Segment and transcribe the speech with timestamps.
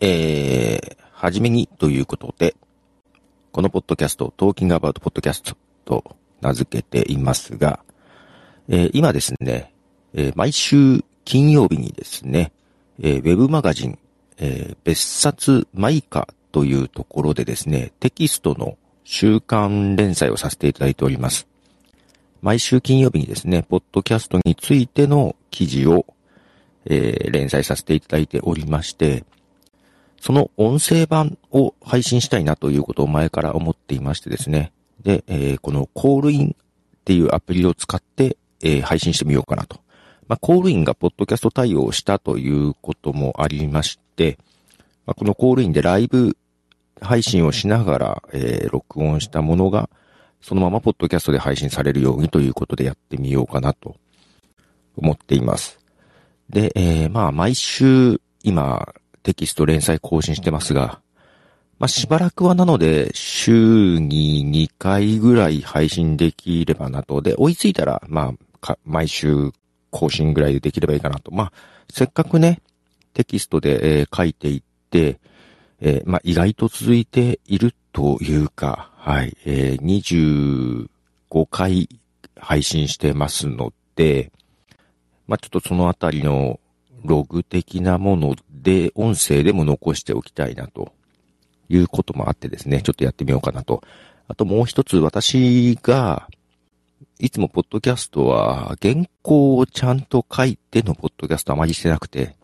[0.00, 2.56] えー、はじめにということで、
[3.52, 7.80] このポッドキャスト、トーキングアバウトポッドキャストと名付けていますが、
[8.68, 9.74] えー、今ですね、
[10.14, 12.52] えー、毎週金曜日にですね、
[13.02, 13.98] えー、ウェブマガジン、
[14.38, 21.46] えー、別冊マイカというところでですね、テキストの週刊連載をさせていただいております。
[22.40, 26.06] 毎週金曜日にですね、ポッドキャストについての記事を、
[26.86, 29.24] えー、連載させていただいておりまして、
[30.20, 34.72] その音声版を配信したいなということを前から思っていましてですね。
[35.02, 39.80] で、えー、このコールインっていうアプリを使って、えー、配信してみようかなと。
[40.28, 44.38] まあ、コールインがポッドキャスト対応したということもありまして、
[45.06, 46.36] まあ、このコールインでライブ
[47.00, 49.88] 配信をしながら、えー、録音したものが、
[50.42, 53.96] そのままポッドキャストで配信されるようにということでやってみようかなと
[54.96, 55.78] 思っています。
[56.50, 61.00] で、えー、まあ、毎週、今、テキスト連載更新してますが、
[61.78, 67.22] まあ、しばらくはなので、週に2回ぐらい配信できればなと。
[67.22, 69.52] で、追いついたら、まあ、毎週
[69.90, 71.30] 更新ぐらいでできればいいかなと。
[71.30, 71.52] まあ、
[71.90, 72.60] せっかくね、
[73.14, 75.18] テキストで、えー、書いていって、
[75.80, 80.88] えー、まあ、意外と続いているというか、はい、えー、
[81.30, 81.88] 25回
[82.36, 84.30] 配信してますので、
[85.26, 86.60] まあ、ちょっとそのあたりの
[87.04, 90.92] ログ的なもので、音声でも残しておきたいなと
[91.68, 93.82] いうこともあってですね、ちょっとやってみようかなと。
[94.28, 96.28] あともう一つ私が、
[97.18, 102.36] いつもポッドキャストは原稿をちゃんと書いてのポッドキャストあまりしてなくて、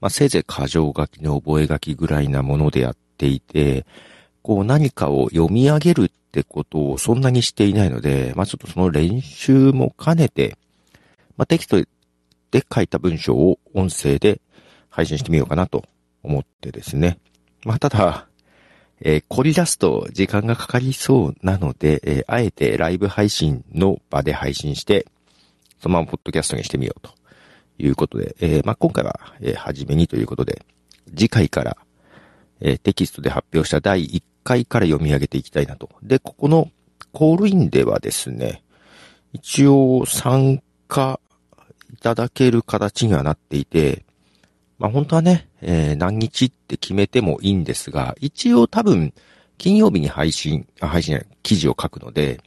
[0.00, 3.86] まあ、せいぜい過剰書きの覚え書きぐらいなものでやっていて、
[4.42, 10.58] こう何かを読み上げるってことをそんなにしていないので、まあ、ちょっとその練習も兼ねて、
[11.36, 11.76] まあ、テキスト
[12.50, 14.40] で書いた文章を音声で
[14.94, 15.82] 配信してみようかなと
[16.22, 17.18] 思ってですね。
[17.64, 18.28] まあ、ただ、
[19.00, 25.06] えー、凝り出すと時間がかかりそうなので、えー、あえてライブ配信の場で配信して、
[25.82, 27.10] そのままポッドキャストにしてみようと
[27.76, 30.64] いうことで、えー、まあ、今回は、えー、初めにということで、
[31.08, 31.76] 次回から、
[32.60, 35.90] えー、テキストで発表した第1回から読み上げていきたいなと。
[36.04, 36.70] で、ここの
[37.10, 38.62] コールインではですね、
[39.32, 41.18] 一応参加
[41.92, 44.04] いただける形にはなっていて、
[44.84, 49.14] まあ本当はね、えー、何日って決めてもいいんですが、一応多分、
[49.56, 52.42] 金曜日に配信、あ、配信、記事を書くので、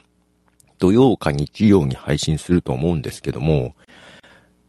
[0.78, 3.74] 土曜か日曜に配信すると思うんですけども、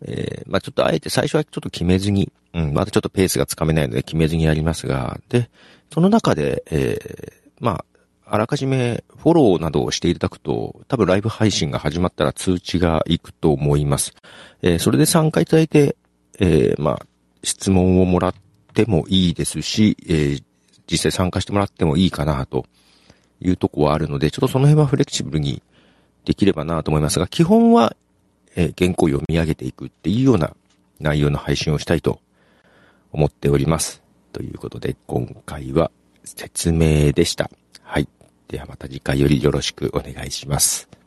[0.01, 5.51] えー、まあちょっとあえて最初はちょっと決めずに、うん、まだちょっとペースがつかめないので決めずにやりますが、で、
[5.93, 7.85] その中で、えー、まあ、
[8.25, 14.15] あらかじめフォローなどをしていただくと、多分ライブ配信が始まったら通知が行くと思います。
[14.63, 15.97] えー、それで参加いただいて、
[16.41, 17.07] えー、まあ、
[17.49, 18.35] 質問をもらっ
[18.75, 20.43] てもいいですし、えー、
[20.91, 22.67] 実際参加してもらってもいいかなと
[23.41, 25.63] いうとこはあるので、ちょっとその辺はフレキシブルに
[26.25, 27.97] できればなと思いますが、基本は
[28.57, 30.55] え原稿を読み上げていくっていうような
[31.01, 32.21] 内容の配信をしたいと
[33.13, 34.03] 思っております。
[34.33, 35.91] ということで、今回は
[36.25, 37.51] 説明でした。
[37.83, 38.09] はい。
[38.49, 40.98] ではまた次回よりよろしくお願いします。